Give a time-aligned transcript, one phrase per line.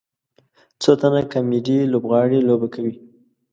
[0.81, 2.95] څو تنه کامیډي لوبغاړي لوبه کوي.